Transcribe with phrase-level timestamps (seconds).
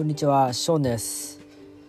[0.00, 1.40] こんにちは、ショーンです。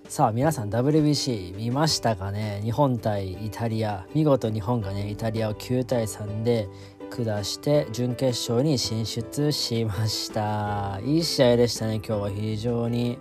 [0.09, 2.59] さあ、皆さん WBC 見ましたかね？
[2.61, 4.05] 日本対イタリア。
[4.13, 6.67] 見事日本がね、イタリアを9対3で
[7.09, 10.99] 下して準決勝に進出しました。
[11.05, 13.17] いい試合でしたね、今日は非常に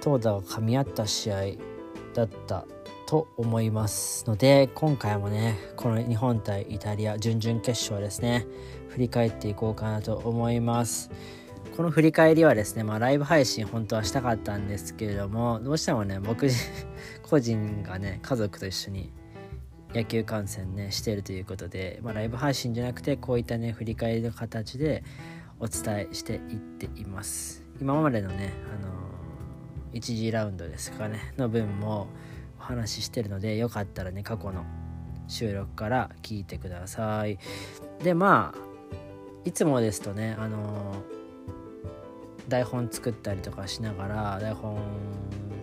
[0.00, 1.42] 投打が噛み合った試合
[2.14, 2.64] だった
[3.06, 8.46] と思いますので今回もねこの日本対イタリア準々決勝ですね
[8.88, 11.10] 振り返っていこうかなと思います
[11.76, 16.48] この振り返りはですね、まあ、ライブ配信本当はしたかったんですけれどもどうしてもね僕
[17.22, 19.12] 個人がね家族と一緒に
[19.94, 25.04] 野球観戦ねしてるということで、まあ、ライブ配信じゃなくてこういったね振り返りの形で
[25.60, 27.64] お伝えしていっています。
[27.80, 28.92] 今までのねあの
[29.92, 32.08] 1次ラウンドですかねの分も
[32.58, 34.64] お話ししてるのでよかったらね過去の
[35.28, 37.38] 収録から聞いてください。
[38.02, 38.72] でまあ
[39.44, 41.02] いつもですとねあの
[42.48, 44.78] 台本作ったりとかしながら台本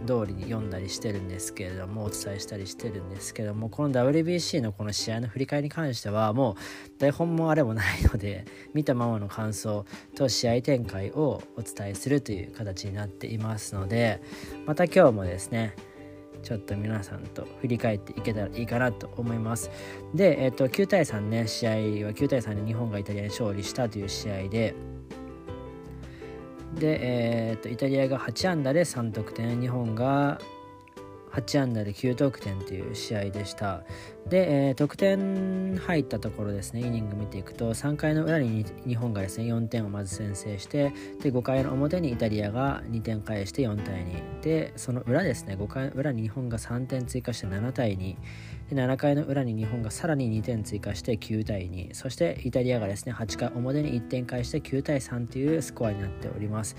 [0.06, 9.86] 通りに読んだりしてるんですけれどもお伝えしたりしてるんですけどもこの WBC のこの試合の振り返りに関してはもう台本もあれもないので 見たままの感想
[10.16, 14.22] と試合展開をお伝えするという形になっていますので
[14.66, 15.76] また今日もですね
[16.42, 19.70] ちょっと皆さんと振り返っていけたらいいかなと思います。
[20.16, 21.76] で、えっと9対3ね試合は
[22.14, 24.74] 9対3で日本がイタリアに勝利したという試合で
[26.76, 29.60] で、えー、とイタリアが8安打で3得点。
[29.60, 30.40] 日本が
[31.32, 33.84] 8安打で9得点という試合でした。
[34.28, 36.82] で、えー、得点入ったところですね。
[36.82, 48.16] イニング見ていくと3回の裏に日本がですね4点をまず先制してで5回の表にイタリアが2点返して4対2でその裏ですね5回裏に日本が3点追加して7対2
[48.76, 56.76] 7回の裏に日本がさらに2点追加して9対2そしてイタリアがですね8回表に1点返して9対3というスコアになっております。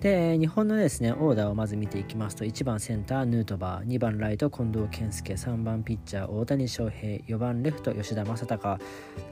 [0.00, 8.78] で日本のですねオーダーをまず見ていきますと1番センターヌートバー2番ライト近藤健介3番ピッチャー大谷翔平4番レフト吉田正尚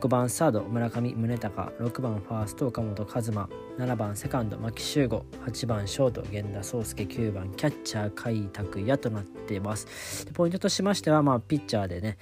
[0.00, 3.48] 5番サード村上宗隆6番ファースト岡本和真
[3.78, 10.26] 7番セカンド牧秀悟8番ショート源田壮介9番キャッチャー甲斐拓也となっています。
[10.34, 12.18] ポイントとしましては、まあ、ピッチャーででね。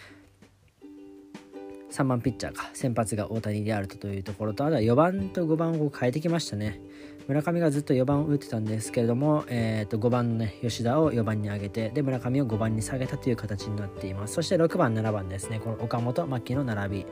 [1.96, 6.78] 3番ピッチャーか先発が大谷であるというところとあとは4番と5番を変えてきましたね。
[7.26, 14.34] 村上がずっと4番を打ってたんですけれども、えー、と5番の、ね、吉田を4番に上げてで村上を5番に下げたという形になっています。
[14.34, 15.58] そして6番7番ですね。
[15.58, 17.06] この岡本牧の並び。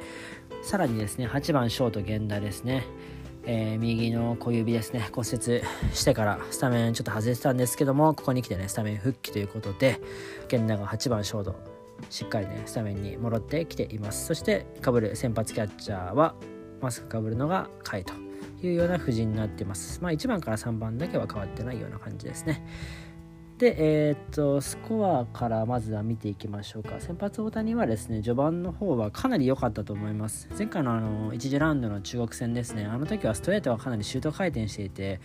[0.62, 2.84] さらにですね8番ショート源田ですね。
[3.46, 5.08] えー、右の小指ですね。
[5.12, 10.00] 骨折してからスタメンちょっと外れてたんですけどもここに来てねスタメン復帰ということで
[10.50, 11.73] 源田が8番ショート
[12.10, 14.26] しっかりねスタメンに戻ってきています。
[14.26, 16.34] そしてかぶる先発キャッチャーは
[16.80, 18.12] マスクかぶるのが甲斐と
[18.66, 20.02] いうような布陣になっています。
[20.02, 22.64] まあ1番から3番だけは変わってないような感じですね。
[23.58, 23.76] で、
[24.08, 26.98] えー、っと、スコアからまずは見ていきましょうか。
[26.98, 30.48] 先発大谷はですね、序盤の方はかなり良かったと思います。
[30.58, 35.20] 前回のあの、1次ラウンドの中国戦ですね、あの時はストレートがかなりシュート回転していて、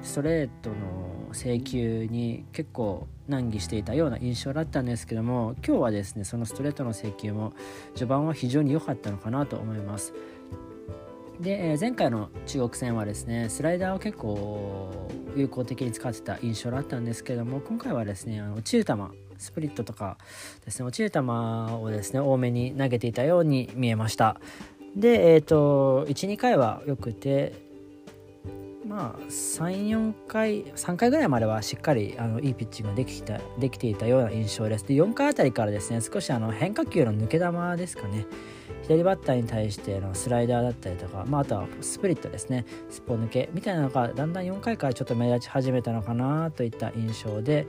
[0.00, 7.52] ストレートの制球に結構難儀していたような印象だったんですけども、今日はですね、そのストレートの制球も
[7.94, 10.14] 序盤は非常に良かったのかなと思います。
[11.42, 18.94] で、え前回の中国戦はですねスライダーを結構有効的に使ってた印象だったんですけども今回はですねあの落ちる球
[19.38, 20.18] スプリットとか
[20.64, 24.40] ですね落ちる球をですね多めに投げていたように見えました。
[24.94, 27.54] でえっ、と12回はよくて
[28.86, 34.86] まあ34回3回ぐらいまではしっかりあのいいピッチングができていたできていたような印象です。
[34.86, 38.26] で4回あたりからですね少しあの変化球の抜け球ですかね。
[38.82, 42.64] 左バッターに対してのスライダーだったりとか、まあ、あとはスプリットですね。
[42.90, 43.48] すっぽ抜け。
[43.52, 47.66] みたいなのがだんだん4回からちょっと目立ち始めたのかなといった印象で。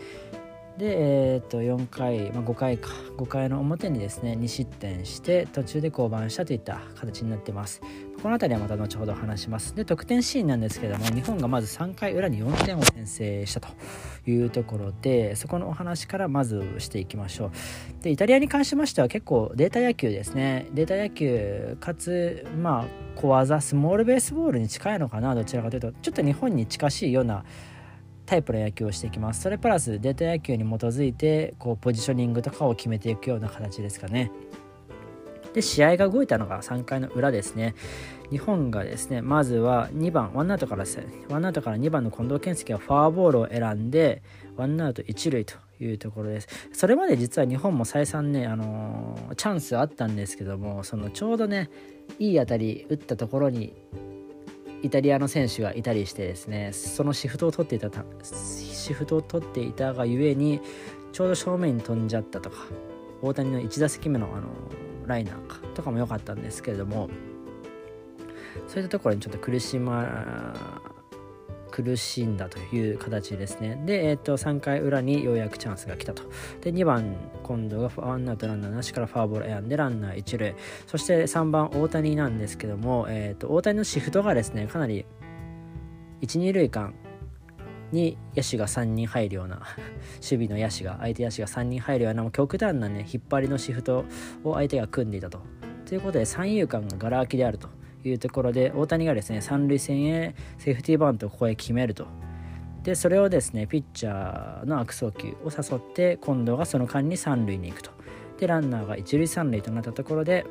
[0.77, 2.89] で、えー、と4回、まあ、5回か。
[3.17, 7.81] 5回の表にですね2失点して途中で降板したといった形になってます。
[8.23, 9.75] この辺りはまた後ほど話します。
[9.75, 13.67] で得点シーンなんですけども日本がまず3回裏に4点を先制したと
[14.25, 17.51] いうところでそこのお話からまずしていきましょう。
[18.01, 20.67] でイタリアに関しましては結構データ野球ですね。
[20.73, 27.43] データ野球かつまあ小技スモールベースボールに近いのかなどちらかというとちょっと日本に近しいような
[28.25, 29.41] タイプの野球をしていきます。
[29.41, 34.31] それプラスデータ野球に基づいてこうポジショニングとかを決めていくような形ですかね。
[35.53, 37.75] で試合が動いたのが3回の裏ですね。
[38.31, 44.23] 日本がですねまずは2番ワンアウトからですねワンアウトから2番の近藤健介がフォアボールを選んで
[44.55, 46.47] ワンアウト1塁というところです。
[46.73, 51.69] それまで実は日本も再三ね、あのーチャンスあったんですけどもそのちょうどね
[52.19, 53.73] いい当たり打ったところに
[54.83, 57.89] イタリアの選手がいたりしてですねそのシフトを取っていた
[58.21, 60.59] シフトを取っていたがゆえに
[61.13, 62.57] ちょうど正面に飛んじゃったとか
[63.21, 64.47] 大谷の1打席目のあの
[65.05, 67.09] ライナーかとかも良かったんですけれども
[68.67, 70.81] そういったところにちょっと苦しま
[71.73, 73.81] 苦しんだという形ですね。
[73.83, 76.21] で、えー、と3回裏にようやくチャンスが来たと。
[76.61, 80.55] で、2番、今度がワンアウトランナーなしからファーボール選んでランナー1塁。
[80.85, 85.03] そして3番、大谷なんですけども、えー、と大谷のシフトがですね、かなり
[86.21, 86.93] 1、2塁間
[87.93, 89.61] に野手が3人入るような
[90.21, 94.05] 守備の野手が相手野手が3人入るような極端なね引っ張りのシフト
[94.43, 95.41] を相手が組んでいたと。
[95.85, 97.69] ということで三遊間ががら空きであると。
[98.05, 102.05] いうところで大谷がですね三塁線へセーフティーバントをここへ決めると
[102.83, 107.91] でそれをですねピッチャーの悪送球を誘って今度がその間に三塁に行くと
[108.37, 110.45] でランナーが一塁三塁となったところで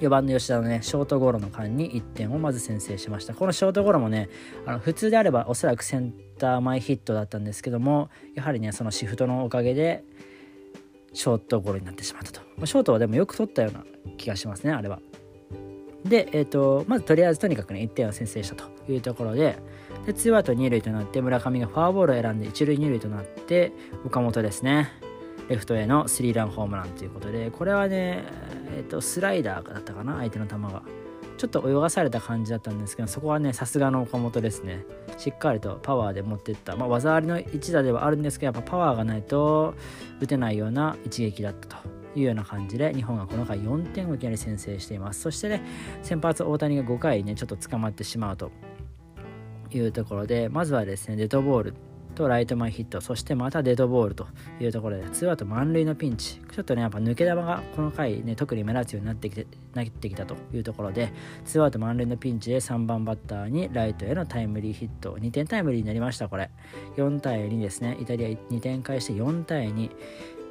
[0.00, 3.34] 4番の吉田のねショートゴロの間に1点をまず先制しました。
[3.34, 4.28] このショートゴロもね
[4.66, 10.04] あの普通であればおそらくセンター前ヒットだったんですけどもやはりねそのシフトのおかげで
[11.12, 12.40] ショートゴロになってしまったと。
[12.56, 13.84] まショートはでもよく取ったような
[14.16, 15.00] 気がしますねあれは。
[16.04, 19.58] で、えーと、まずとりあえずとにかくね1点を先制したというところで
[20.06, 23.72] でツーアウト2塁となって村上がフォアボールを選んで1塁2塁となって
[24.04, 25.03] 岡本ですね。
[25.48, 28.24] レフトへのスリーランホームランということでこれはね、
[28.76, 30.82] えーと、スライダーだったかな相手の球が。
[31.36, 34.84] ちょっと泳がされた感じだったんですけどそこはねさすがの岡本ですね。
[35.18, 39.74] しっかりとパワーで持っていった、まあ、技ありの一打ではあるんですけどやっぱパワーがないと
[40.20, 41.94] 打てないような一撃だったと。
[42.16, 45.20] いうような感じで日本がこの回4点をいきなり先制しています。
[45.20, 45.62] そしてね
[46.02, 48.52] 先発大谷が5回ねちょっと捕まってしまうと
[49.72, 51.74] いうところでまずはですねデッドボール。
[52.14, 54.26] とライト前ヒットそしてまたデッドボールと
[54.60, 56.40] いうところでツーアウト満塁のピンチ。
[56.52, 61.12] ちょっとねやっぱ抜け球がこの回ね特に目立つようになってきてなってきたというところで
[61.44, 65.16] ツーアウト満塁のピンチで3番バッターにライトへのタイムリーヒット。
[65.16, 66.50] 2点タイムリーになりましたこれ。
[66.96, 67.96] 4対2ですね。
[68.00, 69.90] イタリア2点返して4対2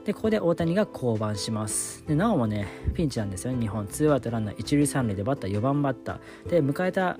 [0.05, 2.05] でここで大谷が降板します。
[2.05, 3.87] でなおもねピンチなんですよね日本。
[3.87, 6.49] ツーアウトランナー一塁三塁でバッター4番バッター。
[6.49, 7.17] で迎えた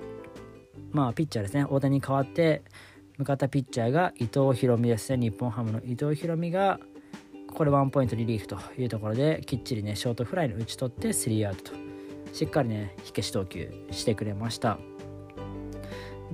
[0.92, 1.64] まあピッチャーですね。
[1.68, 2.62] 大谷に代わって
[3.18, 6.80] 向かったピッチャーが伊藤大美ですね日本ハムの伊藤大美が
[7.52, 11.72] これワンポイントリリーフというところできっちりねショートフライに打ち取ってスリーアウトと
[12.32, 14.78] しっかりね火消し投球してくれました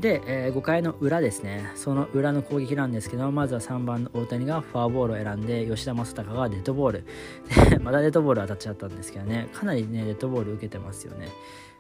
[0.01, 7.05] で、えー、5回の裏ですね、その裏の攻撃なんですけど、まずは3番の大谷がフォアボールを選んで、吉田正尚がデッドボール。
[7.85, 11.29] またデッドボール当たっちゃったんですけどね、かなりね、デッドボール受けてますよね。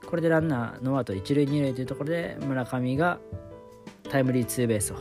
[0.05, 3.21] これでランナーの後、1塁2塁というところで、村上が
[4.11, 4.97] タイムリーツーベースを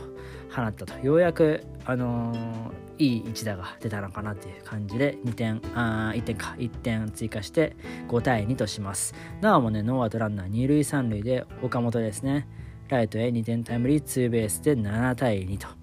[0.54, 0.98] 放ったと。
[1.00, 7.74] ようやく、あのー、いい一打が出たのかなっていう感じで2点あ1点か1点追加して
[8.08, 12.46] 5対2としますなおもねノーアウトランナー2塁3塁で岡本ですね
[12.90, 15.79] ライトへ2点タイムリーツーベースで7対2と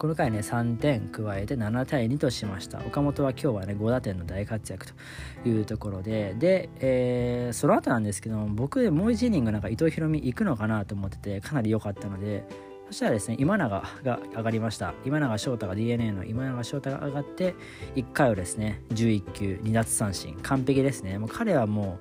[0.00, 2.78] この回ね3点加えて7対2としました。
[2.78, 4.94] 岡本は今日はね5打点の大活躍と
[5.46, 6.34] いうところで。
[6.38, 12.44] で、えー、その後なんですけど僕もう1イニングなんか伊藤大海行くのかなと思っててかなり良かったので
[12.86, 14.94] そしたらですね今永が上がりました。
[15.04, 17.54] 今永翔太が DNA の今永翔太が上がって
[17.94, 20.34] 1回をですね11球2奪三振。
[20.42, 21.18] 完璧ですね。
[21.18, 21.98] もう彼はも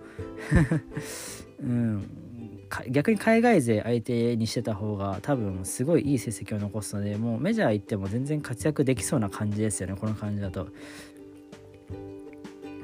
[1.59, 2.28] う うん。
[2.89, 10.67] 逆に海外勢相手にしてた方が多分すごいいい成績を残すのでもうメジャー行っても全然活躍できそうな感じですよねこの感じだと。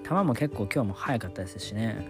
[0.08, 2.08] 球も結構今日も速かったですしね。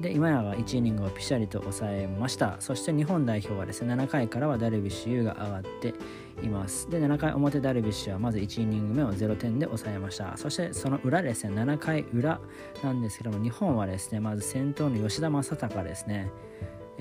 [0.00, 2.56] で今永が1イニングをピシャリと抑えました。
[2.58, 5.94] そして日本代表はですね7回からはダルビッシュ有が上がって
[6.42, 6.90] います。
[6.90, 10.36] で7回表ダルビッシュはまず1イニング目を0点で抑えました。
[10.36, 12.40] そしてその裏ですね7回裏
[12.82, 16.30] なんですけども日本はですねまず先頭の吉田正尚ですね。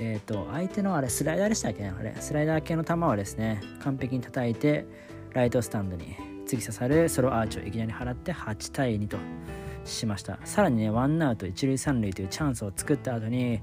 [0.03, 1.83] えっ、ー、と、相手のあれ、スライダーでしたっけ？
[1.83, 4.85] ねあれ、スライダー系の球をですね、完璧に叩いて、
[5.33, 6.15] ライトスタンドに
[6.47, 9.17] 突き刺さるソロアーチをいきなり払って8対2と
[9.85, 10.39] しました。
[10.43, 13.61] さらにね、ワンアウト1塁3塁というチャンスを作った後に、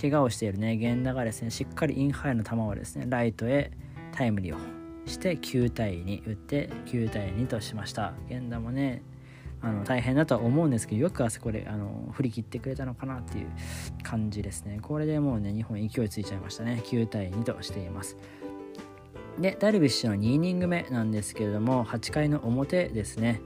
[0.00, 3.72] 怪我をしているね、源田がですね、しっかりインハイの球をですね、ライトへ
[4.12, 4.58] タイムリーを
[5.06, 8.14] して9対2打って9対2としました。
[8.28, 9.02] 源田もね、
[9.62, 13.46] あの大変だとは思うんですけどよくあそこであの振り切ってくれたのかなっていう
[14.02, 14.78] 感じですね。
[14.80, 16.82] これでもうね日本勢いついちゃいましたね。
[16.84, 18.16] 9対2としています。
[19.38, 23.40] でダルビッシュの2イニング目なんですけれども8回の表ですね。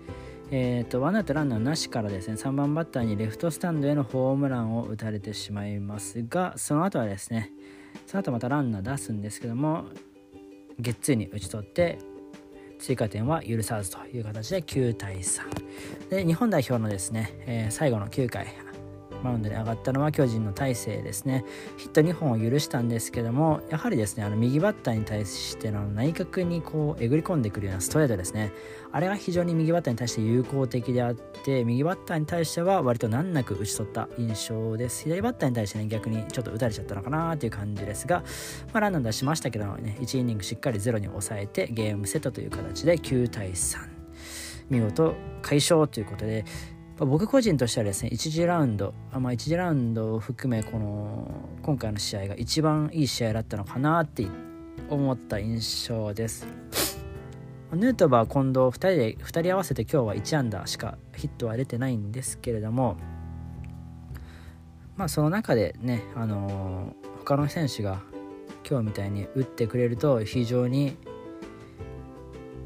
[0.50, 7.50] えーと、ワンアウトランナーなしからですね3番バッターにレフトスタンドへのホームランを打たれてしまいますがその後はですね
[8.06, 9.86] その後またランナー出すんですけども
[10.78, 11.98] ゲッツーに打ち取って
[12.84, 15.40] 追加点は許さずという形で9対3
[16.10, 18.46] で日本代表のですね、えー、最後の9回
[19.24, 21.46] マウンドに上がったのは巨人の大勢ですね。
[21.78, 28.52] ヒット2本を許したんですけどもやはりですねあの右バッターに対しての内角にこうえぐり込んでくるようなストレートですね。
[28.92, 35.04] あれが非常に右バッターに対して有効的であって右バッターに対しては割と難なく打ち取った印象です。
[35.04, 38.22] 左バッターに対してね逆にちょっと打たれちゃったのかなっていう感じですが、
[38.72, 43.94] まあ、ランナー出しましたけどもね1イニングしっかりゼロに抑えてゲームセットという形で9対3
[44.70, 46.44] 見事快勝ということで
[46.98, 51.28] 僕個人としてはですね1次ラウンド、まあ、1次ラウンドを含めこの
[51.62, 54.26] 今回の試合が一番いい試合だったのかなって
[54.88, 56.46] 思った印象です。
[57.72, 62.96] ヌートバー近藤2人で2人合わせて今日は1安打しかヒットは出てないんですけれども
[64.96, 68.00] まあその中でねあのー、他の選手が
[68.68, 70.96] 今日みたいに打ってくれると非常に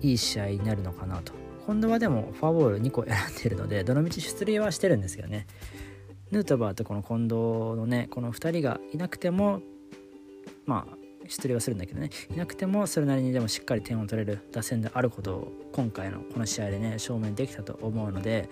[0.03, 1.38] いい試合になるのかなと。
[1.69, 5.47] 近藤はでもフォアボール2個選んでるので どのみち出塁はしてるんですけどね。
[6.31, 9.61] ヌートバーとこの近藤のねこの2人がいなくても
[10.65, 10.98] まあ
[11.29, 12.11] 出塁はするんだけどね。
[12.35, 18.49] いなくてもそれなりにでもしっかり点を取れる打線であることを今回のこの試合でね証明できたと思うので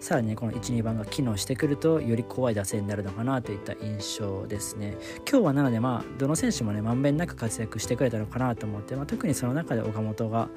[0.00, 4.96] さらにねこの12番が機能してくるとより怖い打線になるのかなといった印象ですね。
[5.30, 10.48] 今日はなのでまあどの選手もねまんべんなく活躍してくれたのかなと思って、まあ、特にその中で岡本が、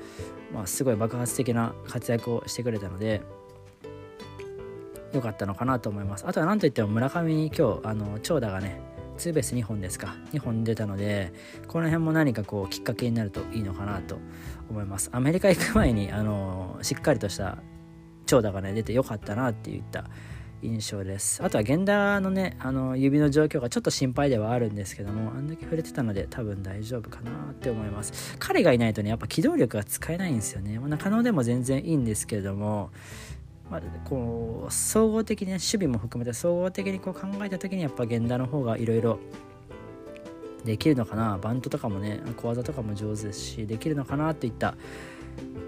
[0.54, 3.22] まあ、すごい爆発的な活躍をしてくれたので
[5.14, 6.26] 良かったのかなと思います。
[6.26, 8.82] あとは何といっても村上に今日あの長打がね
[9.22, 10.16] ツーベース2本ですか。
[10.34, 11.32] 2本出たので
[11.68, 14.18] この辺も何かこうきっかけになるといいのかなと
[14.68, 15.12] 思います。
[15.14, 17.60] アメリカ行く前にあのしっかりとした
[18.26, 20.06] 長打がね出てよかったなっていった
[20.64, 21.44] 印象です。
[21.44, 28.36] あとは源田のねあの指の状況がちょっと心配ではあるんですけどもあんだけ触れてたので多分大丈夫かなって思います。
[28.40, 30.80] 彼がいないとねやっぱ機動力が使えないんですよね。
[30.80, 32.90] ま中野でも全然いいんですけれども
[33.72, 39.20] まあ、こう総合的に、ね、守備も含めて総合的にこう考えた時にやっぱ源田の方がいろいろ
[40.66, 41.40] できるのかな。
[41.42, 44.76] バントとかもね小技とかも上手ですしできるのかなといった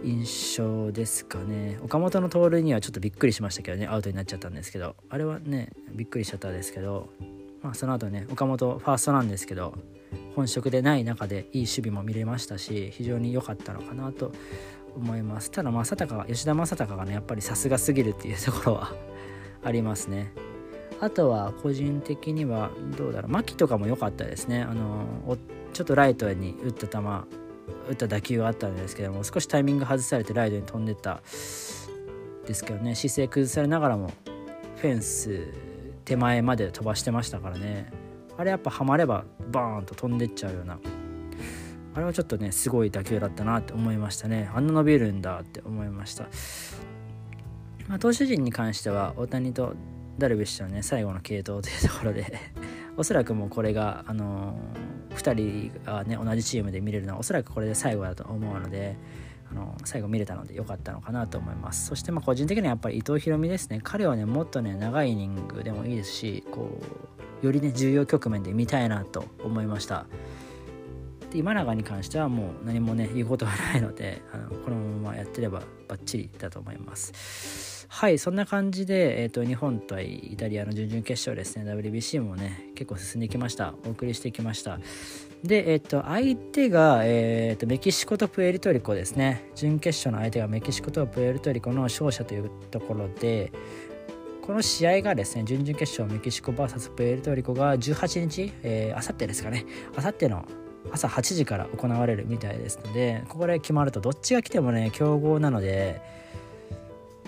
[0.03, 1.79] 印象ですかね。
[1.81, 4.98] 岡本の盗塁にはちょっとびっくりしましたけどねアウトになっちゃったんですけど。
[5.10, 7.10] あれはねびっくりしちゃったんですけど、
[7.62, 9.75] まあ、その後ね岡本ファーストなんですけど
[10.36, 14.33] 本職でない中でいい守備も見れましたし非常に良かったのかなと
[14.95, 15.51] 思います。
[15.51, 18.93] ただ正隆吉田正尚がねやっぱりさすがすぎるっていうところは
[19.63, 20.33] ありますね。
[21.00, 23.31] あとは個人的にはどうだろう。
[23.31, 24.62] 牧とかも良かったですね。
[24.62, 25.38] あの
[25.73, 31.21] ちょっとライトに打った球打った打球があったんですけども少しタイミング外されてライトに飛んでった
[32.45, 32.95] ですけどね。
[32.95, 34.12] 姿勢崩されながらも
[34.77, 35.47] フェンス
[36.05, 37.91] 手前まで飛ばしてましたからね。
[38.38, 40.79] あれやっぱはまればバーンと飛んでっちゃうような
[41.95, 44.50] あれはちょっとねすごい打球だったなって思いましたね。
[44.53, 46.23] あんな伸びるんだって思いました、
[47.88, 49.75] まあ、投手陣に関しては大谷と
[50.17, 52.25] ダルビッシュのね最後の継投というところで
[52.97, 58.95] おそらくもうこれがあのー、2人がね同じチームで見れるのはおそらくこれで最後だと思うので
[59.51, 61.88] あの最後見れたので良かったのかなと思います。
[61.88, 63.79] そしてまあ個人的にはやっぱり伊藤大海ですね。
[63.83, 66.79] 彼はねもっとね長いイニングでもいいですしこ
[67.41, 70.05] うよりね重要局面で見たいなと思いました。
[71.33, 77.87] で今永に関してはもう何もね言うことはないのであのこのままやってればバッチリだと思います。
[77.89, 81.71] はいそんな感じで、えーと、日本対イタリアの準々決勝ですね。
[81.71, 83.73] WBC もね結構進んできました。
[83.85, 84.79] お送りしてきました。
[85.43, 89.49] で、えっ、と、相手が、えっ、と、メキシコとプエルトリコですね。
[89.55, 93.51] 準決勝の相手がメキシコとプエルトリコの勝者というところで、
[94.41, 99.65] この試合がですね、準々決勝メキシコ VS プエルトリコが18日、えー、あさってですかね、
[99.97, 100.45] あさっての
[100.91, 106.01] 朝8時から行われるみたいですのでここで決まるとどっちが来てもね強豪なので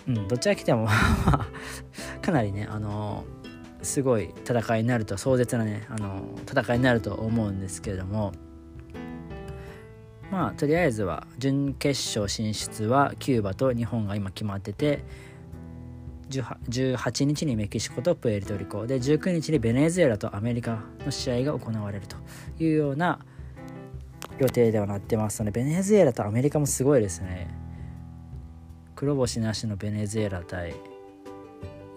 [0.07, 0.88] うんどっちが来ても
[2.21, 3.25] かなりねあの
[3.81, 8.33] すごい戦いになると壮絶なねあの戦いになると思うんですけれども
[10.31, 15.03] まあとりあえずは準決勝進出はキューバと日本が今決まってて
[16.29, 22.17] 18日にメキシコとプエルトリコで19日にベネズエラとアメリカの試合が行われると
[22.59, 23.19] いうような
[24.39, 27.48] 予定ではなってますのでベネズエラとアメリカもすごいですね。
[28.96, 30.74] 黒星なしのベネズエラ対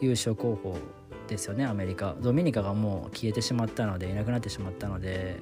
[0.01, 0.77] 優勝候補
[1.29, 2.17] ですよねアメリカ。
[2.21, 5.41] ドミニカがもう消えてしまったのでいなくなってしまったので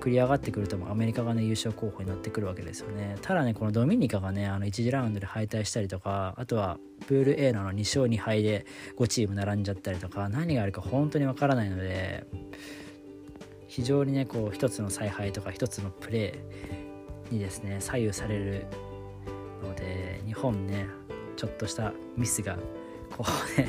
[0.00, 3.16] 繰り上がってくるとアメリカがね優勝候補になってくるわけですよね。
[3.22, 8.66] ただねこのドミニカがねあの1次ラウンドで敗退したりとかあとはプール A の2勝2敗で
[8.96, 12.26] 5チーム並んじゃったりとか何があるか本当にわからないので
[13.72, 18.66] 非常にねこう一つの采配とか一つのプレーにですね左右される
[19.62, 20.86] ので日本ね
[21.36, 22.58] ちょっとしたミスが
[23.16, 23.24] こ
[23.56, 23.68] うね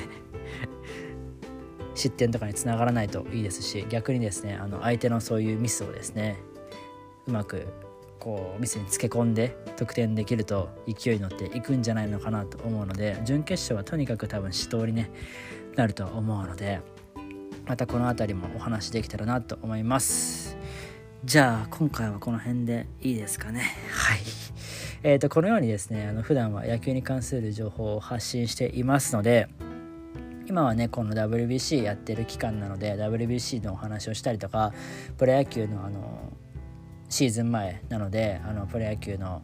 [1.95, 6.35] 失点とかにつながらないといいですし逆にですねあの相手のそういうミスをですね
[7.25, 7.65] うまく
[8.19, 15.11] こうミスにつけ込んで得点できると勢いに乗っていくんじゃないのかなと思うので準決勝はとにかく多分死闘に、ね、
[15.77, 16.81] なると思うので
[17.65, 20.57] またこの辺りもお話できたらなと思います。
[21.23, 23.61] じゃあ今回はこの辺でいいですかね。
[23.91, 24.19] はい。
[25.03, 29.49] えーとこのようにですねあの普段は野球に関する情報を発信していますので
[30.47, 34.73] 今はねこの WBC やってる期間なので WBC のお話をしたりとか
[35.17, 36.31] プロ野球のあの
[37.09, 39.41] シーズン前なのであのプロ野球の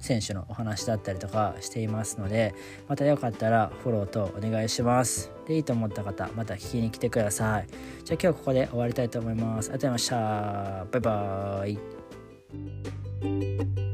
[0.00, 2.54] 選手のお話だったりとかしていますので
[2.88, 5.30] またよかったらフォローとお願いします。
[5.46, 7.66] でいいと思った方また聞きに来てください。
[8.04, 9.70] じゃあ今日ここで終わりたいと思います。
[9.70, 10.86] ありがとうございました。
[10.90, 13.89] バイバーイ。